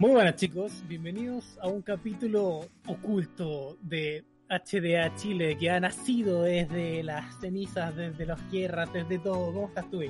[0.00, 7.02] Muy buenas chicos, bienvenidos a un capítulo oculto de HDA Chile que ha nacido desde
[7.02, 9.52] las cenizas, desde las tierras, desde todo.
[9.52, 10.00] ¿Cómo estás tú?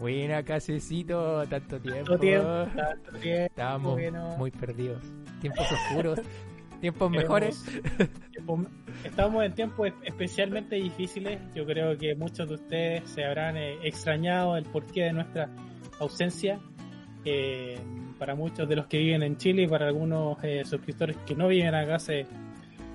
[0.00, 2.04] Buena, casecito, tanto tiempo.
[2.10, 4.00] Tanto tiempo, tanto tiempo Estábamos
[4.38, 5.00] muy perdidos.
[5.40, 6.18] Tiempos oscuros,
[6.80, 7.64] tiempos mejores.
[9.04, 11.38] Estamos en tiempos es- especialmente difíciles.
[11.54, 15.48] Yo creo que muchos de ustedes se habrán eh, extrañado el porqué de nuestra
[16.00, 16.58] ausencia.
[17.24, 17.78] Eh,
[18.22, 21.48] para muchos de los que viven en Chile y para algunos eh, suscriptores que no
[21.48, 22.24] viven acá, se,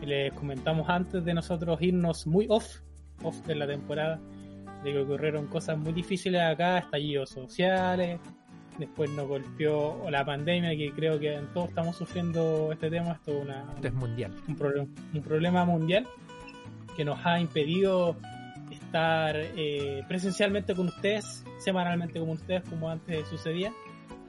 [0.01, 2.77] les comentamos antes de nosotros irnos muy off,
[3.23, 4.21] off de la temporada,
[4.85, 8.21] de que ocurrieron cosas muy difíciles acá, estallidos sociales,
[8.79, 13.43] después nos golpeó la pandemia, que creo que todos estamos sufriendo este tema, esto es
[13.43, 14.31] una, Esto es mundial.
[14.47, 16.07] un, problema, un problema mundial
[16.95, 18.15] que nos ha impedido
[18.71, 23.73] estar eh, presencialmente con ustedes, semanalmente con ustedes como antes sucedía.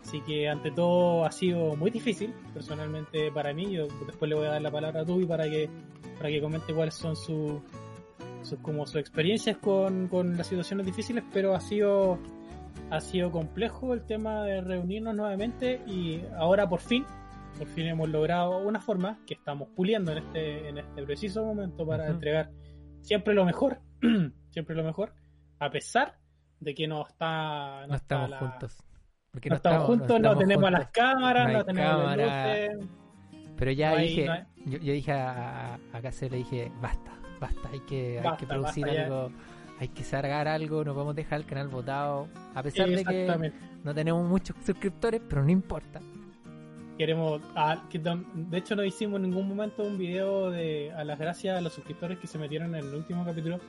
[0.02, 3.70] Así que ante todo ha sido muy difícil, personalmente para mí.
[3.72, 5.68] Yo después le voy a dar la palabra a Tubi para que
[6.16, 7.60] para que comente cuáles son sus
[8.62, 12.18] como sus experiencias con, con las situaciones difíciles, pero ha sido
[12.90, 17.04] ha sido complejo el tema de reunirnos nuevamente y ahora por fin
[17.58, 21.84] por fin hemos logrado una forma que estamos puliendo en este, en este preciso momento
[21.86, 22.50] para entregar
[23.02, 23.80] siempre lo mejor,
[24.50, 25.12] siempre lo mejor,
[25.58, 26.18] a pesar
[26.60, 28.76] de que no está, No está estamos la- juntos.
[29.30, 30.80] Porque no, estamos juntos, no, estamos tenemos juntos.
[30.80, 32.16] las cámaras, no tenemos cámara.
[32.26, 32.88] las luces.
[33.56, 36.00] Pero ya no dije, hay- yo, yo dije a, a, a
[36.30, 39.04] le dije, basta, basta, hay que, hay que producir basta ya.
[39.06, 39.32] algo,
[39.80, 42.28] hay que sacar algo, no podemos dejar el canal votado.
[42.54, 43.52] A pesar de que
[43.84, 46.00] no tenemos muchos suscriptores, pero no importa.
[46.96, 51.16] Queremos, ah, que de hecho no hicimos en ningún momento un video de a las
[51.18, 53.60] gracias a los suscriptores que se metieron en el último capítulo,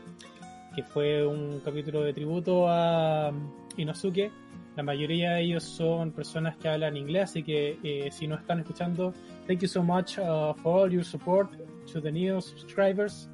[0.76, 3.32] que fue un capítulo de tributo a
[3.78, 4.32] Inosuke.
[4.80, 8.60] La mayoría de ellos son personas que hablan inglés, así que eh, si no están
[8.62, 9.14] escuchando,
[9.46, 11.50] thank you so much uh, for all your support
[11.92, 13.30] to the new subscribers.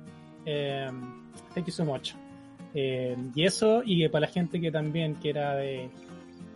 [0.47, 2.13] Um, thank you so much.
[2.73, 5.88] Eh, y eso, y para la gente que también que era de,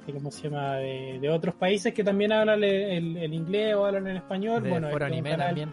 [0.07, 0.77] de ¿cómo se llama?
[0.77, 4.63] De, de otros países que también hablan el, el- el inglés o hablan en español.
[4.63, 5.69] De bueno, este un anime canal también.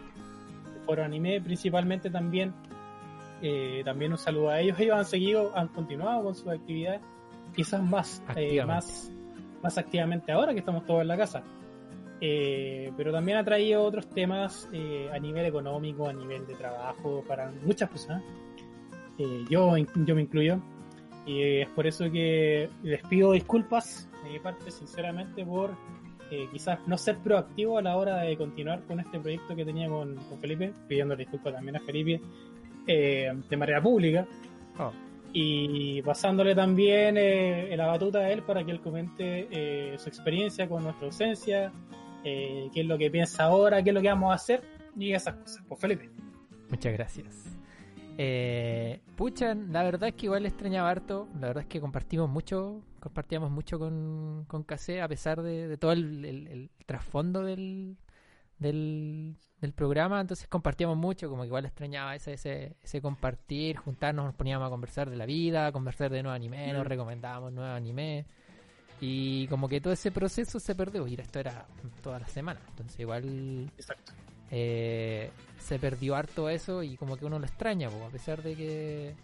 [0.85, 2.53] Foro Anime principalmente también.
[3.41, 4.79] Eh, también un saludo a ellos.
[4.79, 7.01] Ellos han seguido, han continuado con sus actividades,
[7.57, 8.65] quizás más, eh, Activamente.
[8.65, 9.11] más,
[9.63, 11.43] más activamente ahora que estamos todos en la casa.
[12.21, 17.23] Eh, pero también ha traído otros temas eh, a nivel económico, a nivel de trabajo
[17.27, 18.23] para muchas personas.
[19.17, 20.61] Eh, yo, yo me incluyo.
[21.25, 25.71] Y es por eso que les pido disculpas de mi parte, sinceramente, por
[26.31, 29.89] eh, quizás no ser proactivo a la hora de continuar con este proyecto que tenía
[29.89, 32.21] con, con Felipe, pidiendo disculpas también a Felipe
[32.85, 34.25] eh, de manera pública
[34.79, 34.91] Oh,
[35.39, 40.67] y pasándole también eh, la batuta a él para que él comente eh, su experiencia
[40.67, 41.71] con nuestra ausencia,
[42.23, 44.63] eh, qué es lo que piensa ahora, qué es lo que vamos a hacer
[44.97, 45.63] y esas cosas.
[45.67, 46.09] Pues Felipe.
[46.71, 47.55] Muchas gracias.
[48.17, 51.27] Eh, pucha, la verdad es que igual le extrañaba harto.
[51.39, 55.91] La verdad es que compartimos mucho, compartíamos mucho con, con Kase, a pesar de, todo
[55.91, 57.95] el trasfondo del,
[58.59, 60.21] del, del programa.
[60.21, 64.69] Entonces compartíamos mucho, como que igual extrañaba ese, ese, ese compartir, juntarnos, nos poníamos a
[64.69, 68.25] conversar de la vida, a conversar de nuevo anime, nos recomendábamos nuevos anime.
[68.99, 71.05] Y como que todo ese proceso se perdió.
[71.07, 71.67] Y esto era
[72.01, 72.59] toda la semana.
[72.69, 74.11] Entonces igual Exacto.
[74.49, 78.55] eh, se perdió harto eso y como que uno lo extraña, po, a pesar de
[78.55, 79.15] que,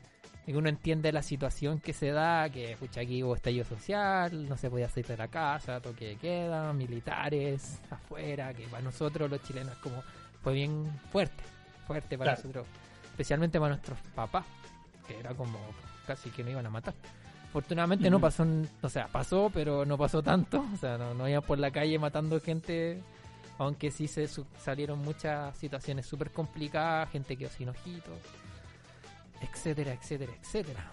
[0.46, 4.58] que uno entiende la situación que se da, que pucha, aquí hubo estallido social, no
[4.58, 9.42] se podía salir de la casa, toque de queda, militares afuera, que para nosotros los
[9.44, 10.04] chilenos como
[10.42, 11.44] fue bien fuerte,
[11.88, 12.50] fuerte para Claro.
[12.50, 12.68] nosotros,
[13.06, 14.46] especialmente para nuestros papás,
[15.08, 15.58] que era como
[16.06, 16.94] casi que nos iban a matar.
[17.50, 18.46] Afortunadamente no pasó,
[18.82, 21.98] o sea, pasó, pero no pasó tanto, o sea, no, no iban por la calle
[22.00, 23.02] matando gente
[23.60, 28.18] aunque sí se salieron muchas situaciones súper complicadas, gente quedó sin ojitos,
[29.52, 30.92] etcétera, etcétera, etcétera.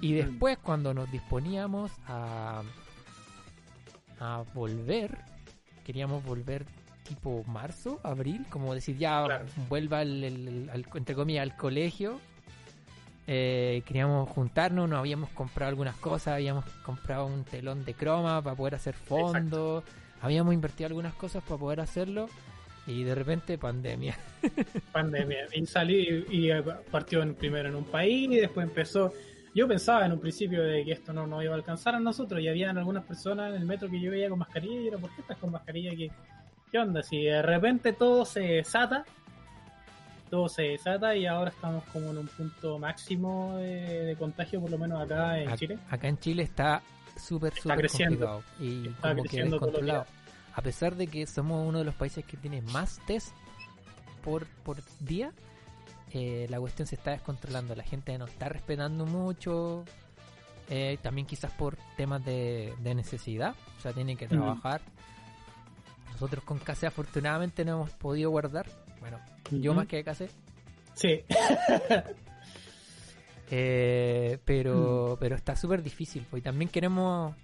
[0.00, 2.62] Y después cuando nos disponíamos a,
[4.20, 5.16] a volver,
[5.84, 6.66] queríamos volver
[7.08, 9.46] tipo marzo, abril, como decir ya Claro.
[9.68, 10.24] vuelva al,
[10.94, 12.20] entre comillas al colegio.
[13.28, 18.54] Eh, queríamos juntarnos, nos habíamos comprado algunas cosas, habíamos comprado un telón de croma para
[18.54, 19.82] poder hacer fondos,
[20.20, 22.28] habíamos invertido algunas cosas para poder hacerlo
[22.86, 24.16] y de repente pandemia.
[24.92, 25.46] pandemia.
[25.54, 29.12] Y salí y y partió en- primero en un país y después empezó.
[29.54, 32.40] Yo pensaba en un principio de que esto no nos iba a alcanzar a nosotros
[32.42, 35.10] y habían algunas personas en el metro que yo veía con mascarilla y era, ¿por
[35.14, 35.92] qué estás con mascarilla?
[35.96, 36.10] ¿Qué,
[36.70, 37.02] qué onda?
[37.02, 39.04] Si de repente todo se desata,
[40.28, 44.70] todo se desata y ahora estamos como en un punto máximo de, de contagio, por
[44.70, 45.78] lo menos acá en Chile.
[45.88, 46.82] Acá en Chile está
[47.16, 48.26] súper, Está súper creciendo.
[48.26, 50.06] complicado y Está como que creciendo los descontrolado.
[50.56, 53.28] A pesar de que somos uno de los países que tiene más test
[54.24, 55.30] por, por día,
[56.12, 57.74] eh, la cuestión se está descontrolando.
[57.76, 59.84] La gente no está respetando mucho.
[60.68, 63.54] eh, también quizás por temas de, de necesidad.
[63.78, 64.80] O sea, tienen que trabajar.
[66.12, 68.66] Nosotros con KC afortunadamente no hemos podido guardar.
[69.00, 69.20] Bueno,
[69.50, 70.30] yo más que KC.
[70.94, 71.22] Sí,
[73.50, 75.20] Eh, pero, Mm.
[75.20, 76.26] pero está súper difícil.
[76.28, 77.34] Pues, y también queremos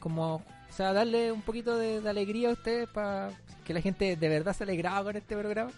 [0.00, 3.30] como, o sea, darle un poquito de, de alegría a ustedes para
[3.64, 5.70] que la gente de verdad se alegraba con este programa.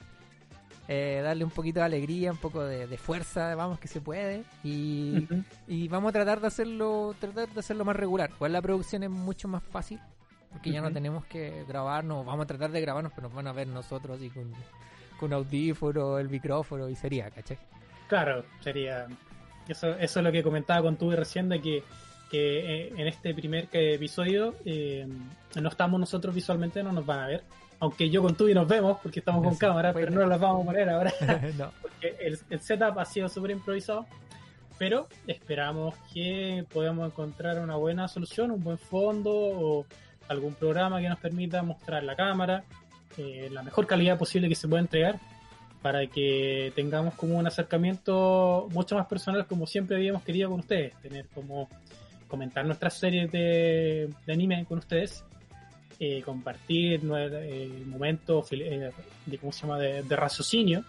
[0.89, 4.43] Eh, darle un poquito de alegría, un poco de, de fuerza, vamos que se puede.
[4.65, 5.29] Y,
[5.69, 8.31] y vamos a tratar de hacerlo, tratar de hacerlo más regular.
[8.39, 10.01] Pues la producción es mucho más fácil.
[10.53, 13.53] Porque ya no tenemos que grabarnos, vamos a tratar de grabarnos, pero nos van a
[13.53, 14.53] ver nosotros y con,
[15.21, 17.57] con audífono, el micrófono y sería, ¿cachai?
[18.09, 19.07] Claro, sería.
[19.69, 21.85] Eso, eso es lo que comentaba con tú recién, de que,
[22.31, 25.06] que eh, en este primer que- episodio eh,
[25.61, 27.43] no estamos nosotros visualmente, no nos van a ver.
[27.81, 30.62] Aunque yo con Tubi nos vemos porque estamos con Sí, cámara, pero no las vamos
[30.62, 31.12] a poner ahora
[31.59, 31.73] no.
[31.82, 34.06] porque el, el setup ha sido súper improvisado.
[34.79, 39.87] Pero esperamos que podamos encontrar una buena solución, un buen fondo o
[40.29, 42.65] algún programa que nos permita mostrar la cámara,
[43.19, 45.19] eh, la mejor calidad posible que se pueda entregar
[45.82, 50.94] para que tengamos como un acercamiento mucho más personal como siempre habíamos querido con ustedes,
[51.03, 51.69] tener como
[52.31, 55.25] comentar nuestras series de, de anime con ustedes,
[55.99, 58.91] eh, compartir eh, momentos eh,
[59.27, 59.79] de, ¿cómo se llama?
[59.79, 60.82] de, de raciocinio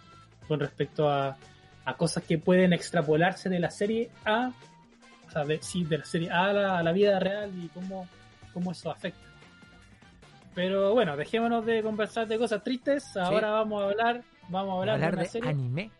[0.48, 1.36] con respecto a,
[1.84, 4.52] a cosas que pueden extrapolarse de la serie A,
[5.28, 7.68] o sea, de, sí, de la serie A a la, a la vida real y
[7.70, 8.08] cómo,
[8.54, 9.20] cómo eso afecta.
[10.54, 13.16] Pero bueno, dejémonos de conversar de cosas tristes.
[13.16, 15.50] Ahora vamos a hablar, vamos a hablar, hablar de una de serie.
[15.50, 15.92] anime.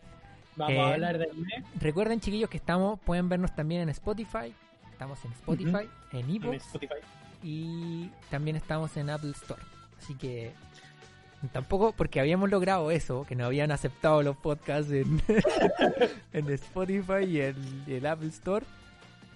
[0.58, 4.54] Vamos Eh, a hablar de anime Recuerden, chiquillos, que estamos, pueden vernos también en Spotify.
[5.02, 6.78] Estamos en Spotify, en en Evox
[7.42, 9.60] y también estamos en Apple Store.
[9.98, 10.52] Así que
[11.52, 15.20] tampoco, porque habíamos logrado eso, que nos habían aceptado los podcasts en,
[16.34, 17.56] en Spotify y en,
[17.88, 18.64] en Apple Store.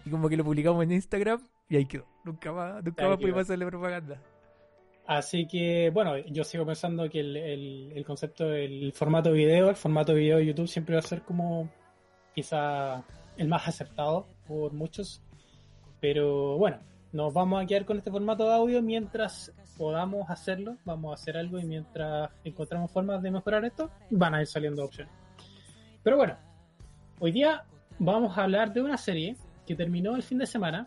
[0.06, 2.06] Y como que lo publicamos en Instagram y ahí quedó.
[2.24, 4.22] Nunca más, nunca Ahí más pudimos hacerle propaganda.
[5.08, 9.76] Así que, bueno, yo sigo pensando que el, el, el concepto del formato video, el
[9.76, 11.72] formato video de YouTube siempre va a ser como
[12.36, 13.04] quizá
[13.38, 15.25] el más aceptado por muchos.
[16.07, 16.78] Pero bueno,
[17.13, 20.78] nos vamos a quedar con este formato de audio mientras podamos hacerlo.
[20.86, 24.86] Vamos a hacer algo y mientras encontramos formas de mejorar esto, van a ir saliendo
[24.86, 25.12] opciones.
[26.04, 26.38] Pero bueno,
[27.19, 27.63] hoy día
[27.98, 29.36] vamos a hablar de una serie
[29.66, 30.86] que terminó el fin de semana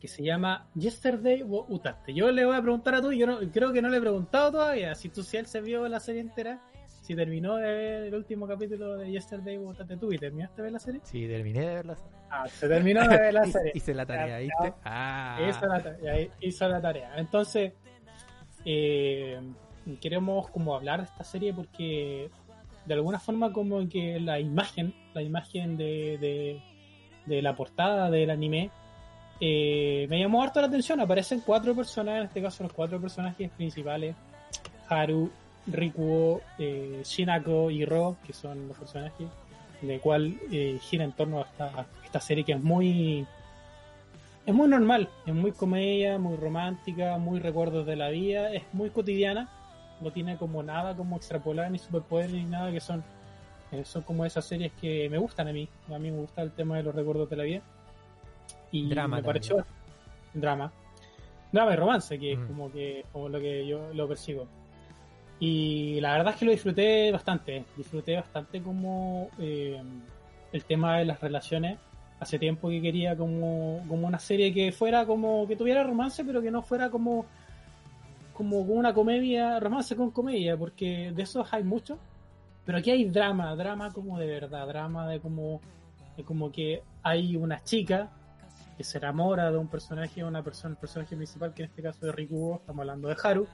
[0.00, 2.14] que se llama Yesterday Utaste.
[2.14, 4.52] Yo le voy a preguntar a tú, yo no, creo que no le he preguntado
[4.52, 6.62] todavía si tú si él se vio la serie entera,
[7.04, 10.72] si terminó de ver el último capítulo de Yesterday Utaste tú y terminaste de ver
[10.72, 11.00] la serie.
[11.04, 11.96] Sí, terminé de verla.
[12.30, 13.72] Ah, se terminó de ver la serie.
[13.74, 14.72] Hice la tarea, ¿viste?
[14.84, 15.38] Ah.
[15.46, 17.12] Hizo la tarea, hizo la tarea.
[17.18, 17.74] Entonces,
[18.64, 19.38] eh,
[20.00, 22.30] queremos como hablar de esta serie porque
[22.86, 26.62] de alguna forma como que la imagen, la imagen de, de,
[27.26, 28.70] de la portada del anime,
[29.40, 31.00] eh, me llamó harto la atención.
[31.00, 34.16] Aparecen cuatro personajes, en este caso los cuatro personajes principales,
[34.88, 35.30] Haru,
[35.66, 39.28] Rikuo, eh, Shinako y Ro, que son los personajes,
[39.80, 43.26] de cual eh, gira en torno a esta, a esta serie que es muy
[44.46, 48.90] es muy normal, es muy comedia, muy romántica, muy recuerdos de la vida, es muy
[48.90, 49.48] cotidiana,
[50.02, 53.02] no tiene como nada como extrapolar ni superpoderes ni nada que son
[53.72, 56.52] eh, son como esas series que me gustan a mí, a mí me gusta el
[56.52, 57.62] tema de los recuerdos de la vida.
[58.70, 59.64] Y Drama me pareció
[60.34, 60.70] drama,
[61.50, 62.46] drama y romance que es Mm.
[62.46, 64.46] como que como lo que yo lo persigo
[65.40, 69.82] y la verdad es que lo disfruté bastante, disfruté bastante como eh,
[70.52, 71.78] el tema de las relaciones.
[72.20, 76.40] Hace tiempo que quería como, como una serie que fuera como que tuviera romance pero
[76.40, 77.26] que no fuera como
[78.32, 81.98] como una comedia romance con comedia porque de esos hay muchos
[82.64, 85.60] pero aquí hay drama drama como de verdad drama de como
[86.16, 88.08] de como que hay una chica
[88.78, 92.08] que se enamora de un personaje una persona el personaje principal que en este caso
[92.08, 93.46] es Rikuo estamos hablando de Haru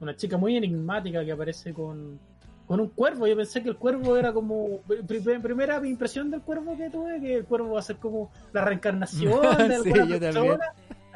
[0.00, 2.18] una chica muy enigmática que aparece con,
[2.66, 3.26] con un cuervo.
[3.26, 4.78] Yo pensé que el cuervo era como.
[4.80, 5.02] pri-
[5.40, 9.40] primera impresión del cuervo que tuve, que el cuervo va a ser como la reencarnación
[9.68, 10.32] de Sí, alguna yo persona.
[10.32, 10.58] también.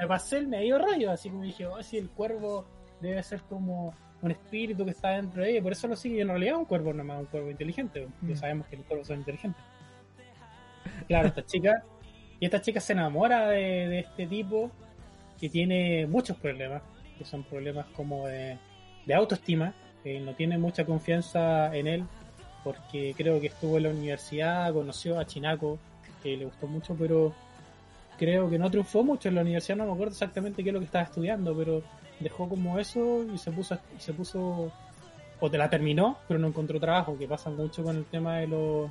[0.01, 2.65] Me pasé el medio rollo, así como dije, oh, si el cuervo
[3.01, 3.93] debe ser como
[4.23, 6.21] un espíritu que está dentro de ella, por eso lo sigue.
[6.21, 8.07] En realidad un cuervo nomás, un cuervo inteligente.
[8.23, 8.37] Ya Mm.
[8.37, 9.63] sabemos que los cuervos son inteligentes.
[11.07, 11.83] Claro, esta chica.
[12.41, 14.71] Y esta chica se enamora de, de este tipo
[15.41, 16.83] que tiene muchos problemas,
[17.17, 18.59] que son problemas como de,
[19.09, 19.75] de autoestima,
[20.05, 22.05] que no tiene mucha confianza en él,
[22.63, 25.79] porque creo que estuvo en la universidad, conoció a Chinako,
[26.23, 27.33] que le gustó mucho, pero
[28.19, 30.81] creo que no triunfó mucho en la universidad, no me acuerdo exactamente qué es lo
[30.81, 31.83] que estaba estudiando, pero
[32.21, 34.71] dejó como eso y se puso, se puso
[35.41, 38.49] o te la terminó, pero no encontró trabajo, que pasa mucho con el tema de
[38.49, 38.91] los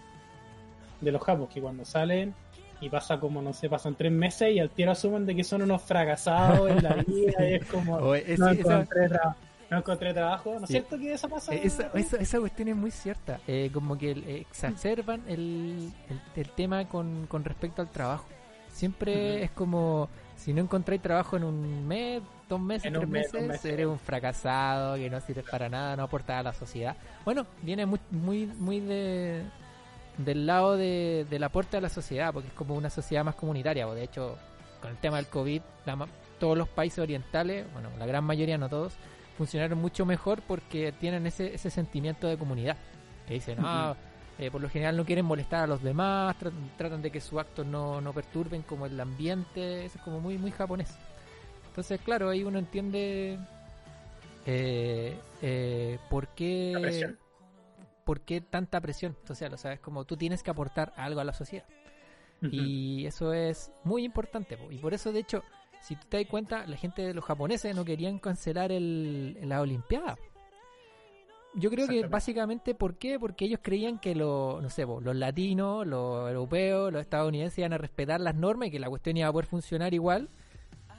[1.02, 2.34] de los japos, que cuando salen
[2.82, 5.62] y pasa como, no sé, pasan tres meses y al tiro asumen de que son
[5.62, 9.36] unos fracasados en la vida y es como, Oye, ese- no, esa- encontré tra-
[9.70, 10.74] no encontré trabajo, ¿no es Sí.
[10.74, 11.54] cierto que eso pasa?
[11.54, 13.40] Eh, Esa, esa, esa cuestión es muy cierta.
[13.48, 18.26] Eh, como que eh, exacerban el, el, el tema con, con respecto al trabajo.
[18.72, 23.12] Siempre es como, si no encontráis trabajo en un mes, dos meses, En tres un
[23.12, 26.96] mes, meses, eres un fracasado, que no sirves para nada, no aportas a la sociedad.
[27.26, 29.42] Bueno, viene muy, muy, muy de,
[30.18, 33.88] del lado de, del aporte a la sociedad, porque es como una sociedad más comunitaria.
[33.88, 34.38] o De hecho,
[34.82, 36.08] con el tema del COVID, la
[36.40, 38.94] todos los países orientales, bueno, la gran mayoría, no todos,
[39.38, 42.78] funcionaron mucho mejor porque tienen ese, ese sentimiento de comunidad.
[43.28, 43.96] Que dicen, ah,
[44.40, 47.40] eh, por lo general no quieren molestar a los demás, tra- tratan de que sus
[47.40, 50.96] actos no, no perturben como el ambiente, eso es como muy, muy japonés.
[51.68, 53.38] Entonces, claro, ahí uno entiende
[54.46, 57.16] eh, eh, por qué
[58.04, 61.26] por qué tanta presión social, o sea, es como tú tienes que aportar algo a
[61.26, 61.66] la sociedad.
[62.42, 64.56] Y eso es muy importante.
[64.58, 64.72] po.
[64.72, 65.44] Y por eso, de hecho,
[65.82, 70.18] si te das cuenta, la gente de los japoneses no querían cancelar el, la Olimpiada.
[71.54, 73.18] Yo creo que básicamente, ¿por qué?
[73.20, 77.78] Porque ellos creían que lo, no sé, los latinos, los europeos, los estadounidenses iban a
[77.80, 80.30] respetar las normas y que la cuestión iba a poder funcionar igual,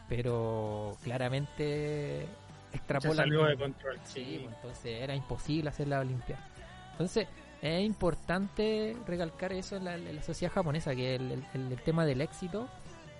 [0.08, 2.26] pero claramente
[2.72, 3.16] extrapolan.
[3.16, 6.44] salió de control, Sí, pues, entonces era imposible hacer la Olimpiada.
[6.92, 7.28] Entonces
[7.62, 12.20] es importante recalcar eso en la, en la sociedad japonesa, que el- el tema del
[12.20, 12.68] éxito,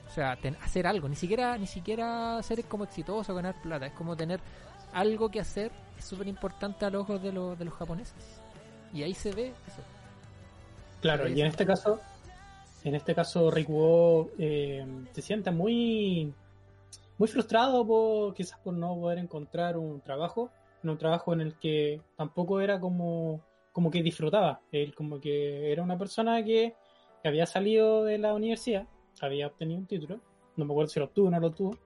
[0.09, 3.93] o sea, ten- hacer algo, ni siquiera ni siquiera ser como exitoso, ganar plata, es
[3.93, 4.41] como tener
[4.93, 8.41] algo que hacer, es súper importante a los ojos de, los de los japoneses.
[8.93, 9.83] Y ahí se ve eso.
[11.01, 12.01] Claro, y en este caso,
[12.85, 16.33] en este caso Rikuo eh, se siente muy,
[17.19, 20.51] muy frustrado por quizás por no poder encontrar un trabajo,
[20.83, 23.41] en un trabajo en el que tampoco era como,
[23.73, 24.61] como que disfrutaba.
[24.73, 26.75] Él como que era una persona que,
[27.23, 28.87] que había salido de la universidad,
[29.23, 30.21] había obtenido un título,
[30.57, 31.79] no me acuerdo si lo obtuvo o no lo obtuvo,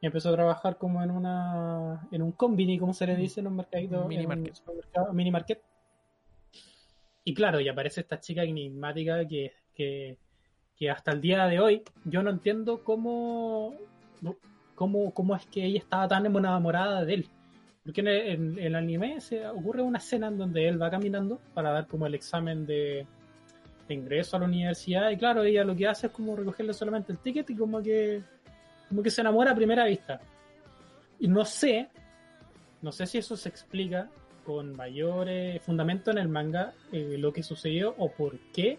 [0.00, 3.46] y empezó a trabajar como en una en un combini, como se le dice en
[3.46, 4.54] un mercadito, Un mini en market.
[5.12, 5.62] mini market.
[7.24, 10.18] Y claro, y aparece esta chica enigmática que, que,
[10.76, 13.74] que hasta el día de hoy yo no entiendo cómo,
[14.74, 17.28] cómo, cómo es que ella estaba tan enamorada de él.
[17.82, 21.40] Porque en el, en el anime se ocurre una escena en donde él va caminando
[21.54, 23.06] para dar como el examen de,
[23.86, 27.12] de ingreso a la universidad y claro, ella lo que hace es como recogerle solamente
[27.12, 28.22] el ticket y como que
[28.88, 30.20] como que se enamora a primera vista.
[31.18, 31.88] Y no sé,
[32.82, 34.08] no sé si eso se explica
[34.44, 38.78] con mayor eh, fundamento en el manga eh, lo que sucedió o por qué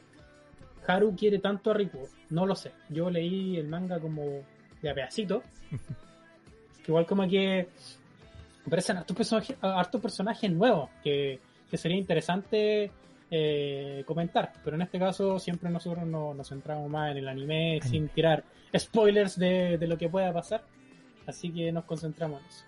[0.88, 2.08] Haru quiere tanto a Rikuo.
[2.30, 2.72] No lo sé.
[2.90, 4.44] Yo leí el manga como
[4.82, 5.42] de a pedacito.
[6.84, 7.68] que igual como que
[8.66, 12.92] aparecen hartos personajes, hartos personajes nuevos que, que sería interesante
[13.32, 14.52] eh, comentar.
[14.64, 18.44] Pero en este caso siempre nosotros no- nos centramos más en el anime sin tirar
[18.78, 20.62] spoilers de, de lo que pueda pasar.
[21.28, 22.66] Así que nos concentramos en eso.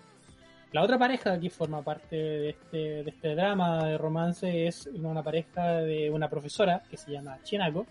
[0.73, 5.23] La otra pareja que forma parte de este, de este drama de romance es una
[5.23, 7.85] pareja de una profesora que se llama Chinako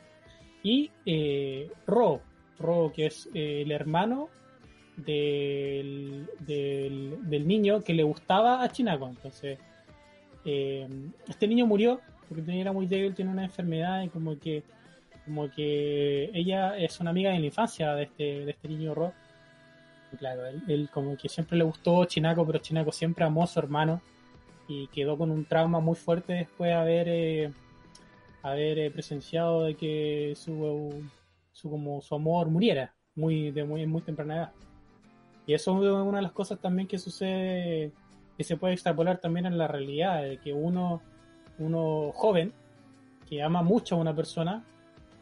[0.63, 2.21] y eh, Ro,
[2.59, 4.29] Ro que es eh, el hermano
[4.97, 9.09] del, del, del niño que le gustaba a Chinako.
[9.09, 9.59] Entonces,
[10.45, 10.89] eh,
[11.29, 14.63] este niño murió porque era muy débil, tiene una enfermedad y como que
[15.27, 19.13] como que ella es una amiga de la infancia de este, de este niño Ro.
[20.13, 23.59] Y claro, él, como que siempre le gustó Chinako, pero Chinako siempre amó a su
[23.59, 24.01] hermano
[24.69, 27.53] y quedó con un trauma muy fuerte después de haber, eh,
[28.43, 31.05] haber eh, presenciado de que su,
[31.53, 34.53] su, como su amor muriera muy, de muy, muy temprana edad.
[35.45, 37.93] Y eso es una de las cosas también que sucede,
[38.37, 41.03] que se puede extrapolar también en la realidad, de que uno,
[41.59, 42.53] uno joven
[43.29, 44.65] que ama mucho a una persona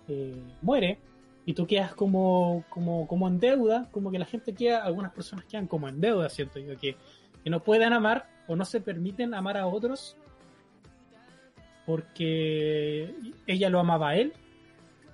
[0.08, 0.98] eh, muere
[1.46, 5.44] y tú quedas como, como, como en deuda, como que la gente queda, algunas personas
[5.44, 6.96] quedan como en deuda, siento yo, que,
[7.42, 10.16] que no pueden amar o no se permiten amar a otros
[11.86, 13.14] porque
[13.46, 14.32] ella lo amaba a él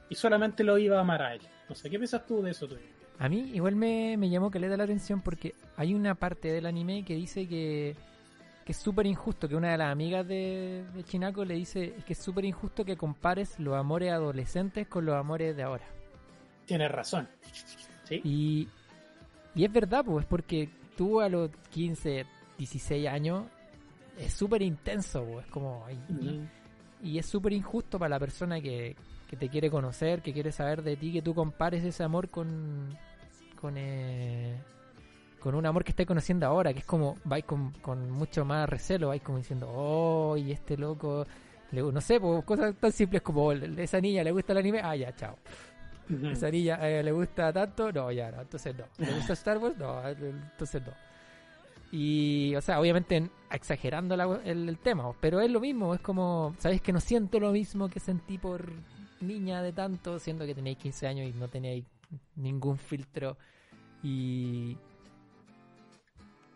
[0.08, 1.40] y solamente lo iba a amar a él.
[1.68, 2.76] No sé, ¿qué piensas tú de eso, tú?
[3.18, 6.50] A mí igual me, me llamó que le da la atención porque hay una parte
[6.52, 7.94] del anime que dice que,
[8.64, 12.12] que es súper injusto, que una de las amigas de, de Chinako le dice que
[12.12, 15.84] es súper injusto que compares los amores adolescentes con los amores de ahora.
[16.66, 17.28] Tienes razón.
[18.04, 18.20] ¿Sí?
[18.24, 18.68] Y,
[19.54, 22.26] y es verdad, pues, porque tú a los 15,
[22.58, 23.44] 16 años
[24.18, 25.86] es súper intenso, pues, es como...
[27.02, 28.94] y es súper injusto para la persona que,
[29.28, 32.98] que te quiere conocer, que quiere saber de ti, que tú compares ese amor con
[33.60, 34.58] con, eh,
[35.40, 38.68] con un amor que estés conociendo ahora, que es como, vais con, con mucho más
[38.68, 41.24] recelo, vais como diciendo, oh, y este loco,
[41.72, 44.80] le- no sé, pues, cosas tan simples como, "Oh, esa niña le gusta el anime,
[44.82, 45.36] ah, ya, chao.
[46.32, 48.84] Esa niña eh, le gusta tanto, no, ya, no, entonces no.
[48.98, 49.76] ¿Le gusta Star Wars?
[49.78, 50.92] No, eh, entonces no.
[51.92, 56.00] Y, o sea, obviamente en- exagerando la- el, el tema, pero es lo mismo, es
[56.00, 58.70] como, ¿sabes que no siento lo mismo que sentí por
[59.20, 61.84] niña de tanto, siendo que tenéis 15 años y no tenéis
[62.36, 63.36] ningún filtro?
[64.02, 64.76] Y.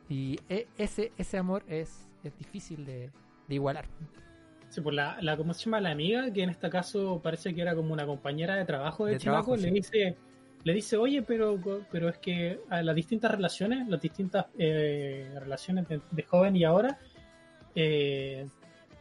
[0.09, 3.11] Y e- ese, ese amor es, es difícil de,
[3.49, 3.87] de igualar.
[4.69, 5.81] Sí, pues la, la, ¿cómo se llama?
[5.81, 9.13] La amiga, que en este caso parece que era como una compañera de trabajo de,
[9.13, 9.71] De trabajo, le sí.
[9.71, 10.17] dice,
[10.65, 11.59] le dice, oye, pero,
[11.91, 16.65] pero es que a las distintas relaciones, las distintas eh, relaciones de, de joven y
[16.65, 16.99] ahora,
[17.75, 18.47] eh,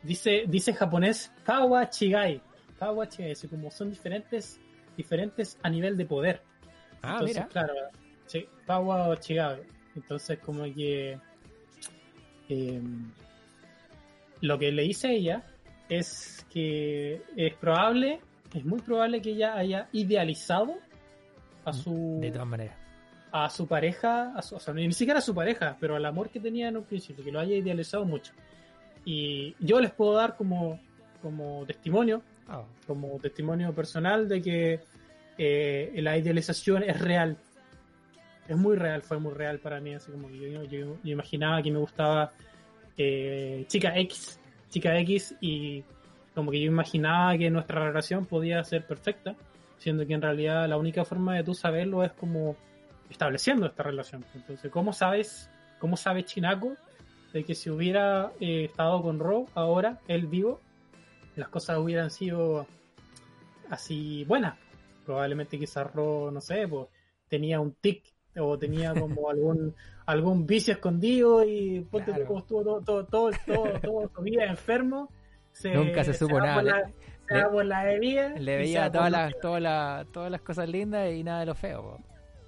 [0.03, 2.41] dice, dice en japonés, Kawa Chigai.
[2.77, 4.59] Kawa Chigai, como son diferentes,
[4.95, 6.41] diferentes a nivel de poder.
[7.01, 7.47] Ah, Entonces, mira.
[7.47, 7.73] claro,
[8.27, 9.63] sí, Paua o Chigabe.
[9.95, 11.17] Entonces, como que
[12.49, 12.81] eh,
[14.41, 15.43] lo que le dice ella
[15.89, 18.19] es que es probable,
[18.53, 20.75] es muy probable que ella haya idealizado
[21.65, 22.75] a su, Mm, De todas maneras.
[23.31, 26.29] a su pareja, a su- o sea, ni siquiera a su pareja, pero al amor
[26.29, 28.33] que tenía en un principio, que lo haya idealizado mucho.
[29.05, 30.79] Y yo les puedo dar como,
[31.21, 34.79] como testimonio Ah, como testimonio personal de que
[35.37, 37.37] eh, la idealización es real.
[38.47, 39.93] Es muy real, fue muy real para mí.
[39.93, 42.31] Así como yo, yo- imaginaba que me gustaba
[42.97, 45.83] eh, Chica X, Chica X, y
[46.35, 49.35] como que yo imaginaba que nuestra relación podía ser perfecta,
[49.77, 52.55] siendo que en realidad la única forma de tú saberlo es como
[53.09, 54.25] estableciendo esta relación.
[54.35, 56.73] Entonces, ¿cómo sabes, cómo sabe Chinako
[57.33, 60.59] de que si hubiera eh, estado con Ro ahora, él vivo,
[61.35, 62.67] las cosas hubieran sido
[63.69, 64.55] así buenas.
[65.05, 66.87] Probablemente quizás Ro, no sé, pues
[67.27, 72.25] tenía un tic o tenía como algún algún vicio escondido y ponte tú Claro.
[72.27, 75.09] como estuvo todo, todo, todo, todo, todo su vida enfermo.
[75.51, 76.55] Se, Nunca se supo va nada.
[76.55, 76.91] por Le- la-
[77.27, 78.29] se va por la bebida.
[78.29, 81.55] Le se veía todas las, todas las, todas las cosas lindas y nada de lo
[81.55, 81.81] feo.
[81.83, 81.99] po.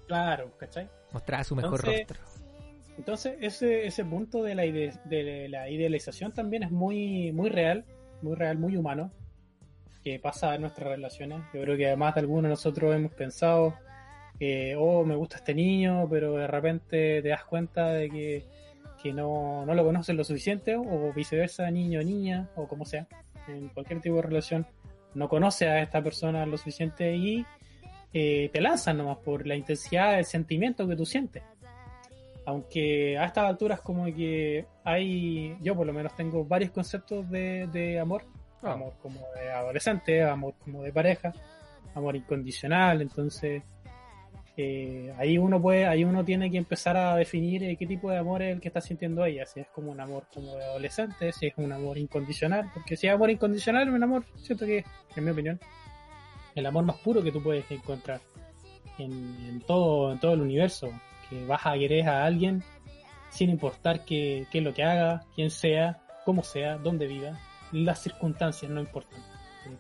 [0.08, 0.90] Claro, ¿cachai?
[1.14, 2.96] Mostraba su mejor Entonces, rostro.
[2.98, 7.86] Entonces, ese, ese punto de la, ide- de la idealización también es muy, muy real,
[8.22, 9.12] muy real, muy humano,
[10.04, 11.40] que pasa en nuestras relaciones.
[11.54, 13.74] Yo creo que además de algunos de nosotros hemos pensado,
[14.38, 18.46] que, oh, me gusta este niño, pero de repente te das cuenta de que,
[19.02, 23.08] que no, no lo conoces lo suficiente, o viceversa, niño o niña, o como sea,
[23.48, 24.68] en cualquier tipo de relación,
[25.14, 27.46] no conoce a esta persona lo suficiente y
[28.14, 31.44] eh, te lanzan nomás por la intensidad del sentimiento que tú sientes.
[32.46, 37.68] Aunque a estas alturas como que hay, yo por lo menos tengo varios conceptos de,
[37.72, 38.24] de amor,
[38.66, 38.74] Ah.
[38.74, 41.34] amor como de adolescente, amor como de pareja,
[41.94, 43.62] amor incondicional, entonces
[44.58, 48.18] eh, ahí uno puede, ahí uno tiene que empezar a definir eh, qué tipo de
[48.18, 51.34] amor es el que está sintiendo ella, si es como un amor como de adolescente,
[51.34, 55.26] si es un amor incondicional, porque si es amor incondicional, un amor, siento que, en
[55.26, 55.60] mi opinión,
[56.56, 58.22] el amor más puro que tú puedes encontrar
[58.98, 60.90] en, todo, en todo el universo,
[61.30, 62.64] que vas a querer a alguien
[63.30, 67.38] sin importar qué, es lo que haga, quién sea, cómo sea, dónde viva,
[67.74, 69.20] las circunstancias no importan.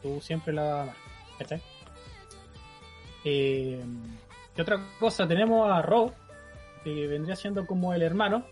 [0.01, 0.95] Tú siempre la vas a amar.
[1.37, 1.61] ¿Cachai?
[3.23, 3.81] Eh,
[4.55, 5.27] ¿Qué otra cosa?
[5.27, 6.13] Tenemos a Ro,
[6.83, 8.45] que vendría siendo como el hermano.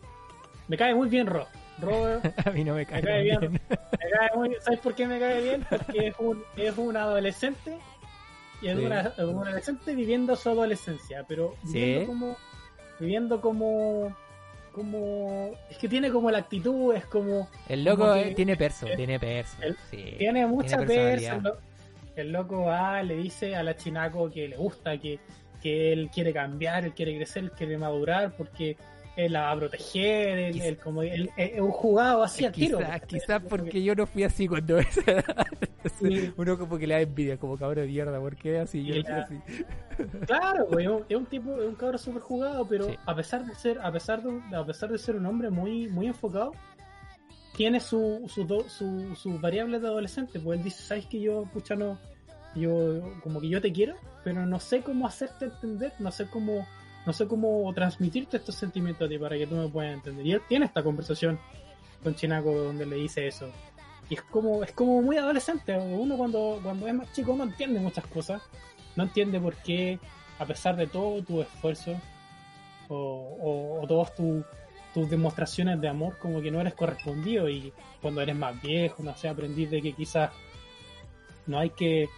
[0.68, 1.48] Me cae muy bien Ro.
[1.80, 2.06] Ro
[2.46, 3.40] A mí no me cae, me cae bien.
[3.40, 3.52] bien.
[3.52, 5.66] me cae muy- ¿Sabes por qué me cae bien?
[5.70, 7.78] Porque es un, es un adolescente
[8.62, 8.86] y es Sí.
[8.86, 12.06] una- un adolescente viviendo su adolescencia, pero viviendo Sí.
[12.08, 12.38] como
[13.00, 14.16] viviendo como
[14.72, 18.88] como es que tiene como la actitud, es como El loco Como que- tiene perso,
[18.96, 19.56] tiene perso.
[19.92, 20.16] sí.
[20.18, 21.42] tiene mucha personalidad.
[21.42, 21.60] persa.
[22.16, 25.20] El, loco va, le dice a la chinaco que le gusta, que,
[25.64, 28.78] que él quiere cambiar, él quiere crecer, él quiere madurar porque
[29.16, 32.52] él la va a proteger, él, Quizá- él como él, es un jugado así al
[32.52, 32.80] tiro.
[33.08, 34.80] Quizás porque yo no fui así cuando.
[34.80, 35.24] Entonces,
[36.00, 36.34] Sí.
[36.38, 38.84] uno como que le da envidia, como cabrón de mierda, ¿por qué así?
[38.84, 39.36] Yo la- así.
[40.26, 42.96] Claro, güey, es un- es tipo, es un cabro súper jugado, pero Sí.
[43.06, 46.08] a pesar de ser, a pesar de, a pesar de ser un hombre muy, muy
[46.08, 46.52] enfocado,
[47.56, 51.44] tiene su, su, do- su, sus variables de adolescente, pues él dice, ¿sabes que yo,
[51.54, 52.00] pucha, no,
[52.56, 56.66] yo, como que yo te quiero, pero no sé cómo hacerte entender, no sé cómo,
[57.06, 60.26] no sé cómo transmitirte estos sentimientos a ti para que tú me puedas entender.
[60.26, 61.40] Y él tiene esta conversación
[62.04, 63.50] con Chinaco donde le dice eso.
[64.10, 67.80] Y es como, es como muy adolescente, uno cuando, cuando es más chico no entiende
[67.80, 68.42] muchas cosas,
[68.96, 69.98] no entiende por qué,
[70.40, 71.96] a pesar de todo tu esfuerzo,
[72.90, 74.44] o, o, todas tu-
[74.94, 79.16] tus demostraciones de amor como que no eres correspondido y cuando eres más viejo, no
[79.16, 80.30] sé, aprendí de que quizás
[81.48, 82.10] no hay que,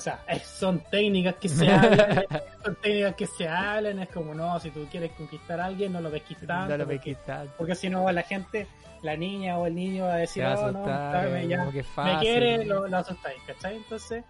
[0.00, 2.24] o sea, son técnicas que se hablan,
[2.64, 6.00] son técnicas que se hablan, es como no, si tú quieres conquistar a alguien no
[6.00, 7.16] lo ves tanto, no lo porque,
[7.58, 8.66] porque si no la gente,
[9.02, 10.86] la niña o el niño va a decir, va a oh, no,
[11.42, 13.76] ya, que me quiere, lo, lo asustáis, ¿cachai?
[13.76, 14.24] Entonces,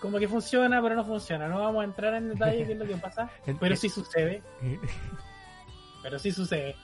[0.00, 1.46] como que funciona, pero no funciona.
[1.46, 4.42] No vamos a entrar en detalle qué es lo que pasa, pero sí sucede,
[6.02, 6.74] pero sí sucede.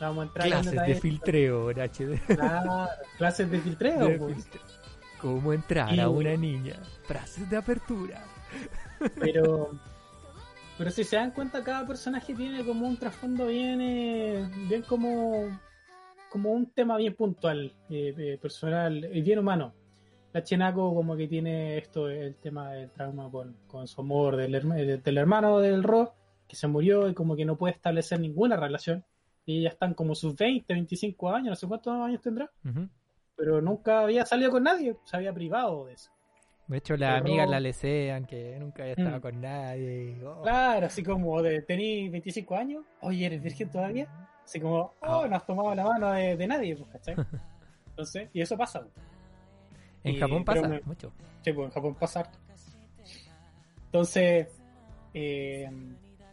[0.00, 0.94] No Vamos a entrar en Clases detalle.
[0.94, 2.20] de filtreo en HD.
[2.36, 4.06] Claro, clases de filtreo.
[4.06, 4.34] De pues.
[4.34, 4.75] filtreo.
[5.26, 6.74] ¿Cómo entrar Y- a una niña?
[7.02, 8.22] Frases de apertura.
[9.20, 9.72] Pero,
[10.78, 15.58] pero si se dan cuenta, cada personaje tiene como un trasfondo bien, eh, bien como,
[16.30, 19.74] como un tema bien puntual, eh, eh, personal y bien humano.
[20.32, 24.54] La Chenako como que tiene esto, el tema del trauma con, con su amor del,
[24.54, 26.14] herma- eh, del hermano del Ro,
[26.46, 29.04] que se murió y como que no puede establecer ninguna relación.
[29.44, 32.88] Y ya están como sus 20, 25 años, no sé cuántos años tendrá, Ujú.
[33.36, 36.10] Pero nunca había salido con nadie, se había privado de eso.
[36.66, 39.20] De hecho, las Pero- amigas la lesean que nunca había estado Mm.
[39.20, 40.24] con nadie.
[40.24, 40.42] oh.
[40.42, 44.08] Claro, así como de tení 25 años, oye, ¿eres virgen todavía?
[44.44, 45.26] Así como, oh, Ah.
[45.28, 47.14] no has tomado la mano de, de nadie, pues, ¿cachai?
[47.90, 48.80] Entonces, y eso pasa.
[48.80, 48.92] pues.
[50.04, 51.12] En y- Japón pasa me- mucho.
[51.42, 52.38] Sí, pues en Japón pasa harto.
[53.86, 54.48] Entonces,
[55.14, 55.70] eh,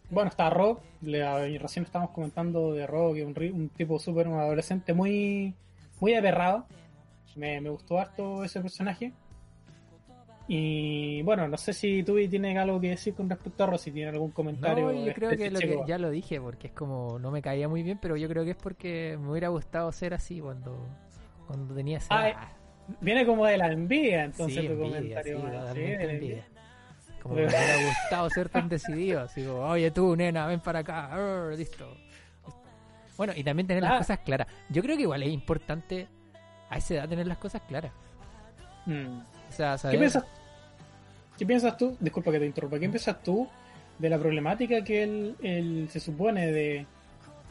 [0.09, 4.39] bueno, está Ro, le- recién estábamos comentando de Ro, que es un, tipo súper, un
[4.39, 5.53] adolescente muy,
[5.99, 6.65] muy aberrado.
[7.35, 9.11] Me, me gustó harto ese personaje.
[10.47, 13.91] Y bueno, no sé si tú tienes algo que decir con respecto a Ro, si
[13.91, 14.91] tiene algún comentario.
[14.91, 17.41] No, yo creo este que, lo que ya lo dije, porque es como no me
[17.41, 20.75] caía muy bien, pero yo creo que es porque me hubiera gustado ser así cuando,
[21.47, 22.47] cuando tenía esa Ah, edad.
[22.99, 24.91] Viene como de la envidia, entonces Sí, tu envidia,
[25.21, 25.37] comentario.
[25.37, 25.73] sí, man.
[25.75, 26.45] Sí, envidia.
[27.21, 30.79] Como que me hubiera gustado ser tan decidido, así como, oye tú, nena, ven para
[30.79, 31.87] acá, arr, listo.
[33.15, 33.89] Bueno, y también tener Ah.
[33.91, 34.47] las cosas claras.
[34.69, 36.09] Yo creo que igual es importante
[36.73, 37.91] a esa edad tener las cosas claras.
[38.85, 39.19] Mm.
[39.49, 39.95] O sea, saber...
[39.95, 40.23] ¿Qué piensas,
[41.37, 41.95] ¿Qué piensas tú?
[41.99, 42.79] Disculpa que te interrumpa.
[42.79, 43.47] ¿Qué piensas tú
[43.99, 46.85] de la problemática que él, él se supone de,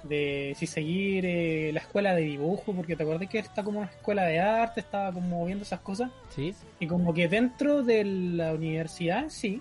[0.05, 2.73] de si seguir eh, la escuela de dibujo?
[2.73, 5.81] Porque te acordás que está como en una escuela de arte, estaba como viendo esas
[5.81, 6.11] cosas.
[6.31, 9.61] Sí, Y como que dentro de la universidad sí,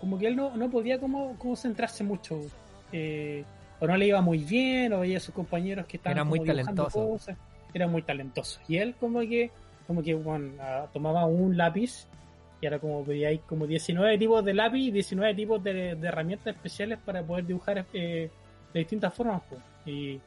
[0.00, 2.40] como que él no, no podía como, como centrarse mucho.
[2.92, 3.44] eh,
[3.80, 6.38] o no le iba muy bien, o veía a sus compañeros que estaban Era muy
[6.38, 7.08] como talentoso.
[7.08, 7.36] cosas.
[7.74, 8.60] Era muy talentoso.
[8.68, 9.50] Y él como que,
[9.86, 12.06] como que bueno, ah, tomaba un lápiz
[12.60, 16.08] y ahora como veía ahí como 19 tipos de lápiz y 19 tipos de, de
[16.08, 18.30] herramientas especiales para poder dibujar eh,
[18.72, 19.42] de distintas formas.
[19.42, 19.56] po.
[19.84, 20.18] Y,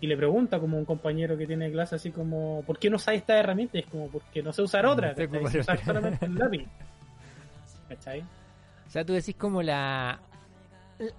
[0.00, 3.16] y le pregunta como un compañero que tiene clase así como, ¿por qué no usas
[3.16, 3.76] esta herramienta?
[3.76, 5.36] Y es como, porque no sé usar No otra, sé ¿cachai?
[5.36, 6.66] ocupar Sé usar solamente el lápiz.
[7.88, 8.20] ¿Cachai?
[8.20, 10.20] o sea, tú decís como la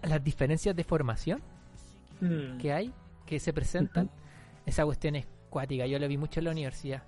[0.04, 1.42] las diferencias de formación
[2.20, 2.60] Mm.
[2.60, 2.94] que hay,
[3.26, 4.08] que se presentan,
[4.68, 5.86] esa cuestión es cuática.
[5.86, 7.04] Yo lo vi mucho en la universidad.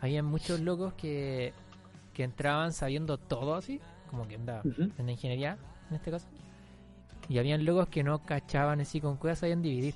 [0.00, 1.52] Había muchos locos que,
[2.12, 5.56] que entraban sabiendo todo así, como que andaba en la ingeniería,
[5.90, 6.26] en este caso.
[7.28, 9.94] Y habían locos que no cachaban así con cuidado, sabían dividir.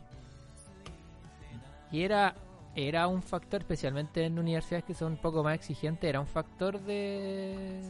[1.91, 2.35] Y era,
[2.77, 6.81] era un factor, especialmente en universidades que son un poco más exigentes, era un factor
[6.81, 7.81] de,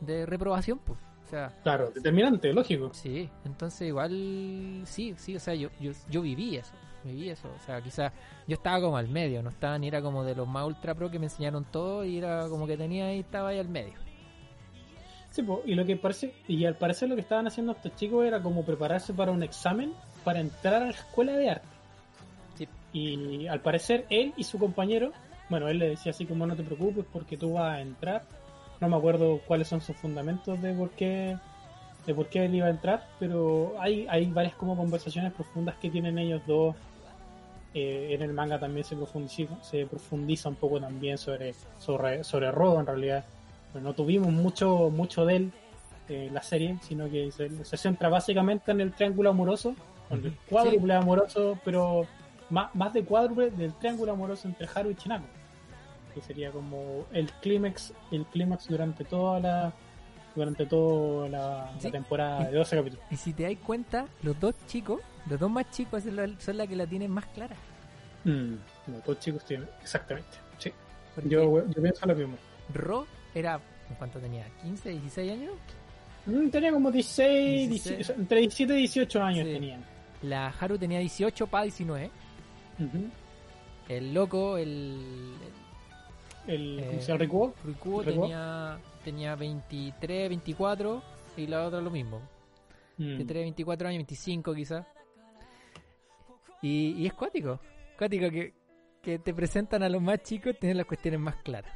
[0.00, 0.98] de reprobación, pues.
[1.26, 2.90] O sea, Claro, determinante, lógico.
[2.92, 6.72] Sí, entonces igual sí, sí, o sea, yo, yo, yo viví eso,
[7.04, 8.12] viví eso, o sea, quizás
[8.46, 11.10] yo estaba como al medio, no estaba ni era como de los más ultra pro
[11.10, 13.94] que me enseñaron todo y era como que tenía ahí, estaba ahí al medio.
[15.30, 18.26] Sí, po, y lo que parece, y al parecer lo que estaban haciendo estos chicos
[18.26, 19.92] era como prepararse para un examen
[20.24, 21.68] para entrar a la escuela de arte.
[22.56, 22.68] Sí.
[22.92, 25.12] Y al parecer él y su compañero,
[25.48, 28.24] bueno, él le decía así como no te preocupes porque tú vas a entrar.
[28.80, 31.36] No me acuerdo cuáles son sus fundamentos de por qué
[32.06, 35.90] de por qué él iba a entrar, pero hay, hay varias como conversaciones profundas que
[35.90, 36.74] tienen ellos dos.
[37.72, 42.50] Eh, en el manga también se profundiza, se profundiza un poco también sobre, sobre, sobre
[42.50, 43.24] Rodo en realidad.
[43.72, 45.52] Pero no tuvimos mucho, mucho de él
[46.08, 49.76] eh, en la serie, sino que se, se centra básicamente en el triángulo amoroso,
[50.08, 52.06] con el cuádruple amoroso, pero
[52.48, 55.26] más, más de cuádruple del triángulo amoroso entre Haru y Chinako.
[56.12, 59.72] Que sería como el clímax, el clímax durante toda la
[60.34, 61.90] durante toda la, la Sí.
[61.90, 63.04] temporada de 12 capítulos.
[63.10, 66.66] Y si te das cuenta, los dos chicos, los dos más chicos son la, la
[66.66, 67.56] que la tienen más clara.
[68.24, 68.54] Mm,
[68.88, 70.28] no, todos chicos tienen, exactamente.
[70.58, 70.72] Sí.
[71.24, 72.36] Yo, yo pienso lo mismo.
[72.72, 73.60] Ro era,
[73.98, 74.46] ¿cuánto tenía?
[74.62, 75.52] ¿15, 16 años?
[76.26, 77.96] Mm, Tenía como 16, 16.
[77.98, 79.52] 18, entre 17 y 18 años Sí.
[79.54, 79.84] tenían.
[80.22, 82.10] La Haru tenía 18 para 19.
[82.78, 83.08] Ujú.
[83.88, 85.32] El loco, el,
[86.46, 87.18] El, Eh, ¿Cómo se llama?
[87.18, 87.54] Rikuo.
[87.64, 88.22] el Rikuo ¿Rikuo?
[88.24, 91.02] tenía, tenía 23, 24
[91.36, 92.20] y la otra lo mismo.
[92.96, 93.06] Mm.
[93.06, 94.86] 23, 24 años, 25 quizás.
[96.62, 97.60] Y, y es cuático.
[97.96, 98.54] Cuático que,
[99.02, 101.72] que te presentan a los más chicos tienen las cuestiones más claras.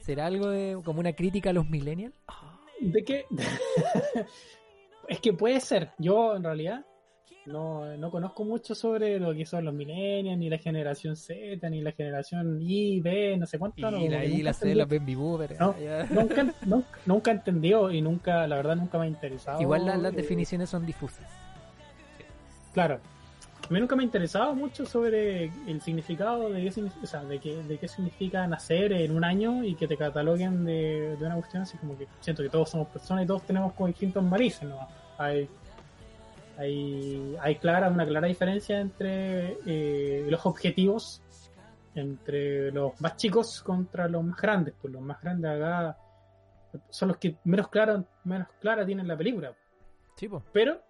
[0.00, 2.14] ¿Será algo de como una crítica a los millennials?
[2.80, 3.26] ¿De qué?
[5.08, 5.90] es que puede ser.
[5.98, 6.86] Yo, en realidad,
[7.50, 11.80] no, no conozco mucho sobre lo que son los millennials, ni la generación Z, ni
[11.82, 13.78] la generación Y, B, no sé cuánto.
[13.78, 15.58] Y no, la, nunca la C, los baby boomers.
[15.60, 15.74] No,
[16.10, 19.60] nunca, nunca, nunca entendió y nunca, la verdad, nunca me ha interesado.
[19.60, 21.26] Igual la- las eh, definiciones son difusas.
[22.72, 23.00] Claro.
[23.68, 27.24] A mí nunca me ha interesado mucho sobre el significado de qué, significa, o sea,
[27.24, 31.26] de qué, de qué significa nacer en un año y que te cataloguen de, de
[31.26, 34.24] una cuestión así como que siento que todos somos personas y todos tenemos como distintos
[34.24, 34.88] matices, ¿no?
[35.18, 35.48] Hay,
[36.60, 41.22] hay, hay clara, una clara diferencia entre eh, los objetivos
[41.94, 45.96] entre los más chicos contra los más grandes, pues los más grandes acá
[46.90, 49.54] son los que menos claro, menos clara tienen la película.
[50.16, 50.28] Sí.
[50.52, 50.80] Pero,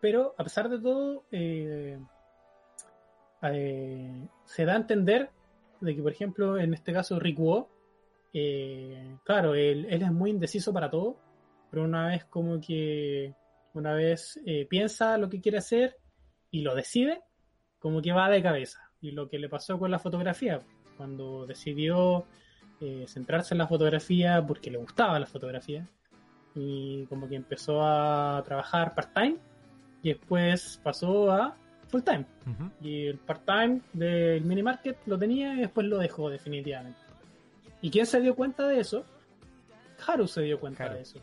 [0.00, 1.98] pero a pesar de todo, eh,
[3.42, 5.30] eh, se da a entender
[5.80, 7.68] de que, por ejemplo, en este caso Rikuo,
[8.32, 11.16] eh, claro, él, él es muy indeciso para todo,
[11.70, 13.34] pero una vez como que,
[13.74, 15.96] una vez eh, piensa lo que quiere hacer
[16.50, 17.22] y lo decide,
[17.78, 18.90] como que va de cabeza.
[19.00, 20.60] Y lo que le pasó con la fotografía,
[20.96, 22.26] cuando decidió
[22.80, 25.88] eh, centrarse en la fotografía porque le gustaba la fotografía,
[26.54, 29.38] y como que empezó a trabajar part-time
[30.02, 31.56] y después pasó a
[31.88, 32.26] full-time.
[32.46, 32.70] Ujú.
[32.80, 36.98] Y el part-time del mini market lo tenía y después lo dejó definitivamente.
[37.80, 39.04] ¿Y quién se dio cuenta de eso?
[40.06, 40.94] Haru se dio cuenta Haru.
[40.94, 41.18] de eso.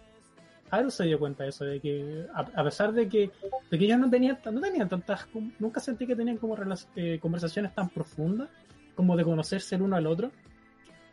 [0.72, 3.32] Haru se dio cuenta de eso, de que a, a pesar de que,
[3.72, 5.28] de que ellos no tenían, no tenían tantas,
[5.60, 6.56] nunca sentí que tenían como
[6.96, 8.50] eh, conversaciones tan profundas
[8.96, 10.32] como de conocerse el uno al otro,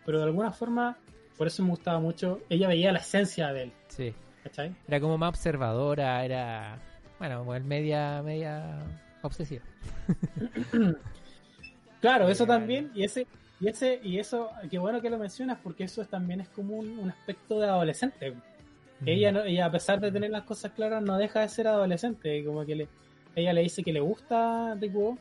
[0.04, 0.96] pero de alguna forma,
[1.38, 4.12] por eso me gustaba mucho, ella veía la esencia de él, Sí.
[4.42, 4.74] ¿cachai?
[4.88, 6.78] Era como más observadora, era.
[7.18, 8.78] Bueno, media, media
[9.22, 9.64] obsesiva.
[12.00, 13.26] Claro, eso también, y ese,
[13.58, 16.76] y ese, y eso, qué bueno que lo mencionas, porque eso es- también es como
[16.76, 18.34] un, un aspecto de adolescente.
[19.04, 22.42] Ella, no, ella, a pesar de tener las cosas claras, no deja de ser adolescente.
[22.44, 22.88] Como que le,
[23.34, 25.18] ella le dice que le gusta Rikuo,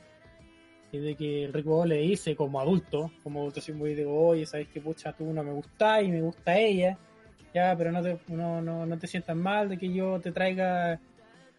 [0.91, 4.69] y de que Rikuo le dice como adulto, como adulto así muy de, oye, sabes
[4.69, 6.97] que pucha, tú no me gusta y me gusta ella,
[7.53, 10.99] ya, pero no te, no, no, no te sientas mal de que yo te traiga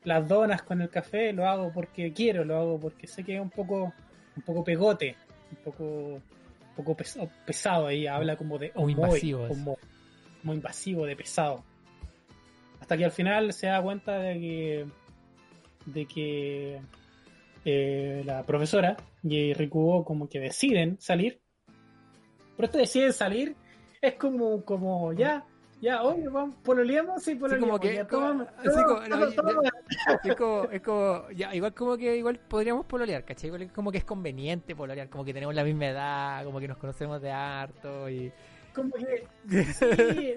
[0.05, 3.41] las donas con el café, lo hago porque quiero, lo hago porque sé que es
[3.43, 3.93] un poco,
[4.37, 5.17] un poco pegote,
[5.51, 6.23] un poco, un
[6.77, 9.49] poco pes- pesado ahí, habla como de Muy invasivo,
[10.45, 11.65] muy invasivo, de pesado.
[12.81, 14.87] Hasta que al final se da cuenta de que
[15.87, 16.81] de que
[17.65, 21.41] eh, la profesora y Rikuo como que deciden salir.
[22.57, 23.57] Pero esto deciden salir
[24.01, 25.45] es como, como ya,
[25.81, 27.69] ya, oye, vamos, pololeamos, sí, Sí, pololeamos.
[27.69, 28.07] como que.
[30.83, 33.49] como, ya, igual como que igual podríamos pololear, ¿cachai?
[33.49, 36.79] Igual como que es conveniente pololear, como que tenemos la misma edad, como que nos
[36.79, 38.33] conocemos de harto y...
[38.75, 40.35] como que sí,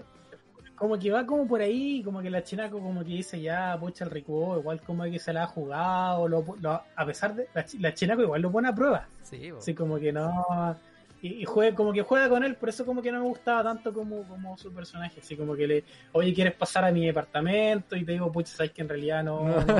[0.79, 4.05] como que va como por ahí, como que la chinaco como que dice ya, pucha
[4.05, 7.65] el Rikuo, igual como que se la ha jugado, lo, lo- a pesar de, la,
[7.79, 10.75] la chinaco igual lo pone a prueba, Sí, así como que no,
[11.21, 13.61] y, y juega, como que juega con él, por eso como que no me gustaba
[13.63, 17.95] tanto como, como su personaje, así como que le, oye, ¿quieres pasar a mi departamento?
[17.97, 19.75] Y te digo, pucha, sabes que en realidad no, no,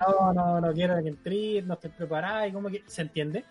[0.00, 3.44] no, no, no quiero que entres, no estoy preparada, y como que se entiende,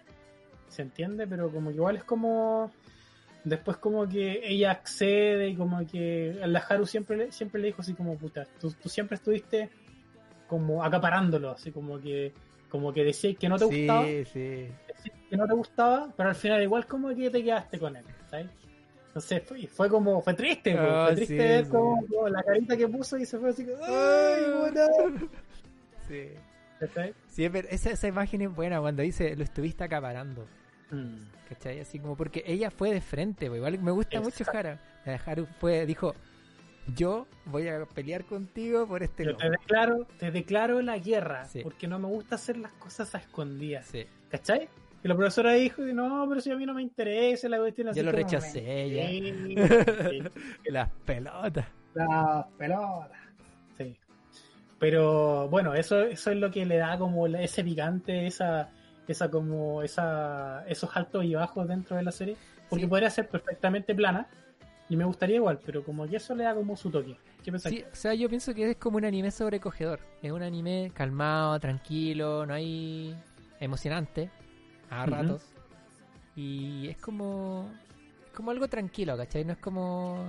[0.69, 2.71] se entiende, pero como que igual es como
[3.43, 7.81] después como que ella accede y como que la Haru siempre le, siempre le dijo
[7.81, 9.69] así como puta, tú, tú siempre estuviste
[10.47, 12.33] como acaparándolo, así como que
[12.69, 14.67] como que decías que no te sí, gustaba, sí.
[15.29, 18.47] que no te gustaba, pero al final igual como que te quedaste con él, ¿sabes?
[19.07, 21.69] Entonces fue, fue como, fue triste, po, Ah, fue triste sí, ver sí.
[21.71, 24.43] como, como la carita que puso y se fue así como, ¡ay!
[26.07, 26.29] Sí.
[26.79, 27.13] ¿Cachai?
[27.27, 30.47] Sí, es ver- esa, esa imagen es buena cuando dice lo estuviste acaparando.
[30.91, 31.29] Mm.
[31.49, 31.79] ¿Cachai?
[31.79, 33.55] Así como porque ella fue de frente, po.
[33.55, 34.81] igual me gusta mucho Exacto.
[35.05, 36.13] La Haru fue, dijo,
[36.95, 41.61] yo voy a pelear contigo por este Yo te declaro, te declaro la guerra, Sí.
[41.63, 43.85] porque no me gusta hacer las cosas a escondidas.
[43.87, 44.05] Sí.
[44.29, 44.67] ¿Cachai?
[45.03, 47.99] Y la profesora dijo, no, pero si a mí no me interesa la cuestión así
[47.99, 49.07] Yo lo rechacé, ya.
[49.07, 50.23] Sí,
[50.69, 51.65] Las pelotas.
[51.93, 53.11] la pelota.
[53.77, 53.95] Sí.
[54.77, 58.69] Pero bueno, eso, eso es lo que le da como ese picante, esa,
[59.11, 62.37] esa como esa esos altos y bajos dentro de la serie,
[62.69, 64.27] porque podría ser perfectamente plana
[64.89, 67.15] y me gustaría igual, pero como que eso le da como su toque.
[67.43, 67.75] ¿Qué pensáis?
[67.75, 69.99] Sí, o sea, yo pienso que es como un anime sobrecogedor.
[70.21, 73.15] Es un anime calmado, tranquilo, no hay
[73.59, 74.29] emocionante
[74.89, 75.43] a ratos.
[76.35, 77.69] Y es como
[78.25, 79.45] es como algo tranquilo, ¿cachai?
[79.45, 80.25] No es como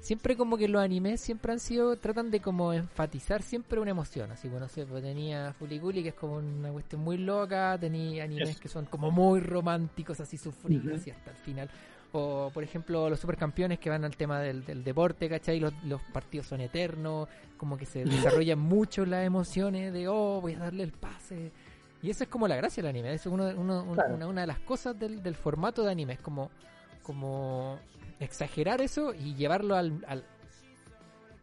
[0.00, 4.30] siempre como que los animes siempre han sido tratan de como enfatizar siempre una emoción,
[4.32, 8.24] así bueno, no sé, pues tenía Fuliculi que es como una cuestión muy loca, tenía
[8.24, 8.60] animes Eso.
[8.60, 11.70] que son como muy románticos, así sufridos hasta el final.
[12.12, 15.60] O, por ejemplo, los supercampeones que van al tema del, del deporte, ¿cachai?
[15.60, 20.54] Los, los partidos son eternos, como que se desarrollan mucho las emociones de, oh, voy
[20.54, 21.52] a darle el pase.
[22.02, 24.14] Y eso es como la gracia del anime, eso es uno, uno- un- Claro.
[24.16, 26.50] una, una de las cosas del, del formato de anime, es como,
[27.04, 27.78] como
[28.20, 30.24] exagerar eso y llevarlo al, al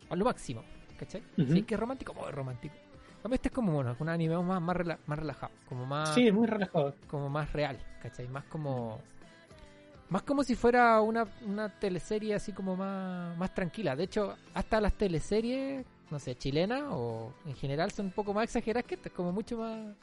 [0.10, 0.64] a lo máximo,
[0.98, 1.22] ¿cachai?
[1.38, 1.54] Ujú.
[1.54, 2.76] Sí, que es romántico, muy romántico.
[3.24, 6.14] A mí este es como bueno, un anime más, más, rela- más relajado, como más
[6.16, 6.96] Sí, muy relajado.
[7.10, 8.28] como más real, ¿cachai?
[8.30, 9.02] Más como.
[10.10, 13.94] Más como si fuera una, una teleserie así como más, más tranquila.
[13.98, 18.46] De hecho, hasta las teleseries, no sé, chilenas o en general son un poco más
[18.46, 19.10] exageradas que este.
[19.10, 19.96] Es como mucho más.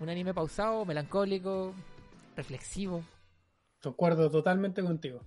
[0.00, 1.72] Un anime pausado, melancólico,
[2.36, 3.02] reflexivo.
[3.82, 5.20] Concuerdo totalmente contigo.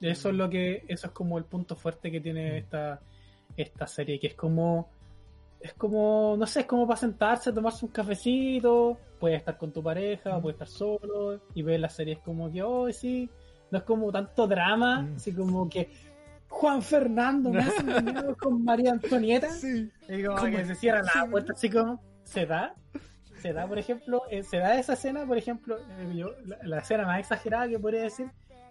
[0.00, 3.00] Eso es lo que, eso es como el punto fuerte que tiene esta,
[3.56, 4.88] esta serie, que es como,
[5.60, 9.82] es como, no sé, es como para sentarse, tomarse un cafecito, puedes estar con tu
[9.82, 10.42] pareja, Mm.
[10.42, 13.28] puedes estar solo, y ver la serie es como que, oh, sí,
[13.70, 15.16] no es como tanto drama, Mm.
[15.16, 15.90] así como que
[16.48, 19.48] Juan Fernando me hace con María Antonieta,
[20.08, 21.18] y como que se cierra la Sí.
[21.30, 22.74] puerta así como, se da,
[23.42, 26.78] se da, por ejemplo, eh, se da esa escena, por ejemplo, eh, yo- la, la
[26.78, 28.30] escena más exagerada que podría decir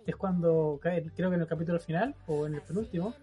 [0.10, 3.14] es cuando, creo que en el capítulo final, o en el penúltimo,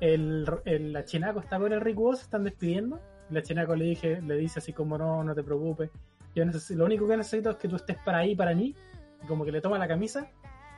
[0.00, 4.20] el, el- la chinaco está con el Rick se están despidiendo, la chinaco le, dije,
[4.20, 5.90] le dice así como, no, no te preocupes,
[6.34, 8.74] yo necesito, lo único que necesito es que tú estés para ahí, para mí,
[9.22, 10.28] y como que le toma la camisa,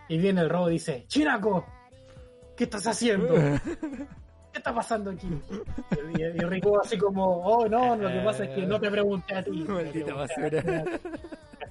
[0.09, 1.65] y viene el robo y dice, chinaco,
[2.57, 3.35] ¿qué estás haciendo?
[4.53, 5.29] ¿Qué está pasando aquí?
[6.17, 9.35] Y, y, Rico así como, oh no, lo que pasa es que no te pregunté
[9.35, 9.51] a ti.
[9.69, 10.85] Maldita basura.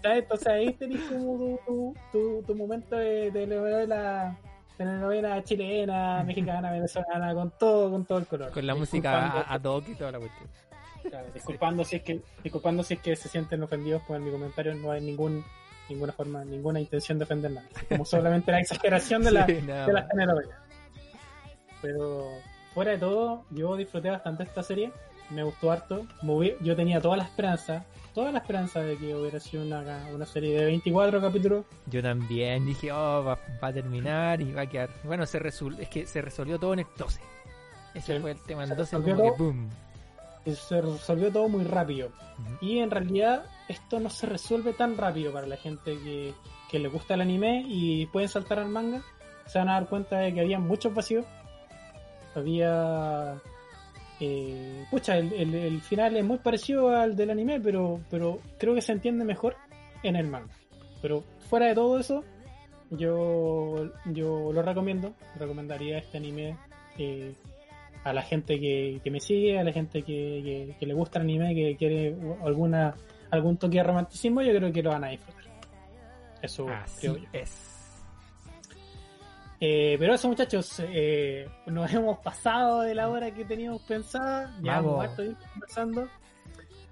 [0.06, 0.10] Ti".
[0.10, 0.20] ¿Cachai?
[0.20, 4.38] Entonces ahí tenés como tu, tu, tu, tu momento de telenovela,
[4.78, 8.52] telenovela chilena, mexicana, venezolana, con todo, con todo el color.
[8.52, 10.50] Con la música a, a toque y toda la cuestión.
[11.10, 14.76] claro, disculpando si es que, disculpando si es que se sienten ofendidos por mi comentario,
[14.76, 15.44] no hay ningún
[15.90, 17.68] ninguna forma, ninguna intención de ofender nada.
[17.90, 20.60] Como solamente la exageración de la, Sí, de las telenovelas.
[21.82, 22.30] Pero
[22.74, 24.92] fuera de todo, yo disfruté bastante esta serie,
[25.30, 26.06] me gustó harto.
[26.62, 30.58] Yo tenía toda la esperanza, toda la esperanza de que hubiera sido una, una serie
[30.60, 31.66] de 24 capítulos.
[31.88, 34.90] Yo también dije, oh, va, va a terminar y va a quedar.
[35.04, 35.80] Bueno, se resol...
[35.80, 37.20] es que se resolvió todo en el 12.
[37.94, 38.20] Ese Sí.
[38.22, 38.64] fue el tema.
[38.64, 39.48] En Se el 12 resolvió como que todo.
[39.48, 39.70] boom.
[40.56, 42.10] Se resolvió todo muy rápido.
[42.62, 46.34] Y en realidad esto no se resuelve tan rápido para la gente que,
[46.70, 49.02] que le gusta el anime y pueden saltar al manga.
[49.48, 51.26] Se van a dar cuenta de que había muchos vacíos.
[52.36, 53.42] Había...
[54.20, 58.74] eh, pucha, el, el- el final es muy parecido al del anime, pero, pero creo
[58.76, 59.56] que se entiende mejor
[60.04, 60.54] en el manga.
[61.02, 62.24] Pero fuera de todo eso,
[62.92, 65.14] yo, yo lo recomiendo.
[65.38, 66.58] Recomendaría este anime
[66.98, 67.34] eh,
[68.04, 71.20] a la gente que, que me sigue, a la gente que, que- que le gusta
[71.20, 72.94] el anime, que quiere alguna
[73.32, 75.44] algún toque de romanticismo, yo creo que lo van a disfrutar.
[76.42, 77.24] Eso Así creo yo.
[77.34, 77.75] es.
[79.60, 84.54] Eh, pero eso, muchachos, eh, nos hemos pasado de la hora que teníamos pensada.
[84.62, 84.92] Ya Vamos.
[84.94, 86.08] hemos harto tiempo conversando.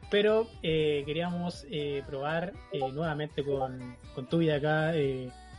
[0.10, 4.94] Pero eh, queríamos eh, probar eh, nuevamente con, con tu vida acá,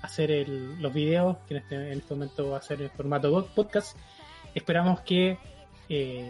[0.03, 3.33] hacer el- los videos, que en este, en este momento va a ser en formato
[3.33, 3.97] pod- podcast.
[4.55, 5.39] Esperamos que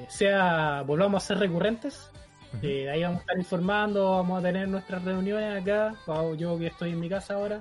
[0.09, 2.11] sea volvamos a ser recurrentes.
[2.63, 5.95] Ahí vamos a estar informando, vamos a tener nuestras reuniones acá.
[6.39, 7.61] Yo que estoy en mi casa ahora,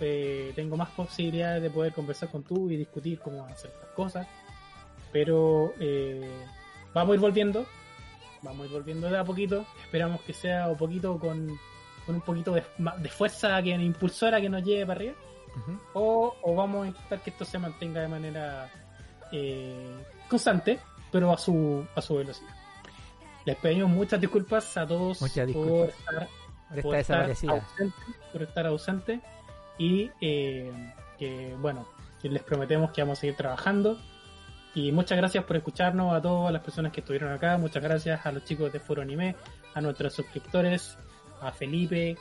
[0.00, 4.26] eh, tengo más posibilidades de poder conversar con tú y discutir cómo hacer las cosas.
[5.12, 6.30] Pero eh,
[6.94, 7.66] vamos a ir volviendo,
[8.42, 9.64] vamos a ir volviendo de a poquito.
[9.82, 11.58] Esperamos que sea un poquito con,
[12.06, 12.64] con un poquito de,
[12.98, 15.14] de fuerza que impulsora que nos lleve para arriba.
[15.92, 18.70] O, o vamos a intentar que esto se mantenga de manera
[19.32, 20.78] eh, constante,
[21.10, 22.54] pero a su, a su velocidad.
[23.44, 26.28] Les pedimos muchas disculpas a todos Muchas por estar
[26.82, 27.94] por está estar ausente,
[28.30, 29.20] por estar ausente
[29.78, 30.72] y eh,
[31.18, 31.86] que bueno,
[32.20, 33.98] que les prometemos que vamos a seguir trabajando
[34.74, 38.32] y muchas gracias por escucharnos a todas las personas que estuvieron acá, muchas gracias a
[38.32, 39.34] los chicos de Foro Anime,
[39.74, 40.96] a nuestros suscriptores,
[41.40, 42.16] a Felipe,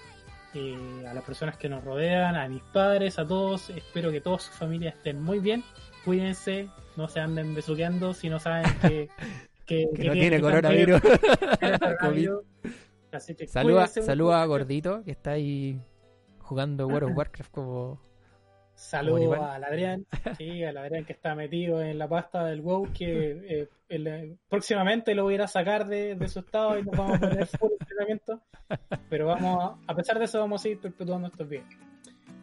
[0.54, 4.44] eh, a las personas que nos rodean, a mis padres, a todos, espero que todas
[4.44, 5.64] sus familias estén muy bien,
[6.06, 9.10] cuídense, no se anden besuqueando si no saben que,
[9.66, 11.02] que, Que no tiene coronavirus.
[11.60, 12.40] tiene coronavirus.
[13.12, 14.46] Así que Saluda, saluda a.
[14.46, 15.80] Gordito, que está ahí
[16.48, 18.02] jugando World of Warcraft como...
[18.74, 20.06] Saludos al Adrián,
[20.38, 24.38] sí, al Adrián que está metido en la pasta del WoW, que eh, el, eh,
[24.48, 27.20] próximamente lo voy a ir a sacar de, de su estado y nos vamos a
[27.22, 28.40] poner full entrenamiento.
[29.10, 31.66] Pero vamos, a, a pesar de eso, vamos a ir perpetuando estos videos.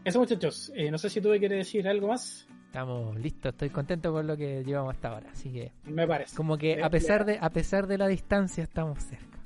[0.05, 0.73] Eso, muchachos.
[0.75, 2.49] eh, no sé si tú quieres decir algo más.
[2.67, 6.35] Estamos listos, estoy contento con lo que llevamos hasta ahora, así que Me parece.
[6.37, 9.39] como que a pesar de a pesar de la distancia estamos cerca.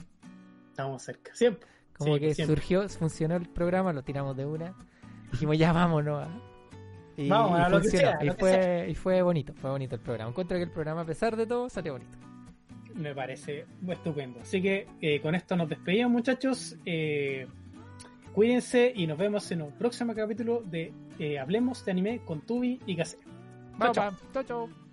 [0.71, 1.35] Estamos cerca.
[1.35, 1.69] Siempre.
[1.99, 2.57] Como Sí, que siempre.
[2.57, 4.74] surgió, funcionó el programa, lo tiramos de una.
[5.32, 6.28] Dijimos, ya vámonos.
[7.16, 9.96] Y, Vamos, a lo que sea, y lo que fue, y fue bonito, fue bonito
[9.96, 10.30] el programa.
[10.30, 12.16] Encuentro que el programa, a pesar de todo, salió bonito.
[12.94, 14.40] Me parece estupendo.
[14.40, 16.76] Así que eh, con esto nos despedimos, muchachos.
[16.86, 17.46] Eh,
[18.32, 22.80] cuídense y nos vemos en un próximo capítulo de eh, Hablemos de Anime con Tubi
[22.86, 22.96] y.
[23.76, 24.12] Vamos, chao.
[24.32, 24.88] chao, chao.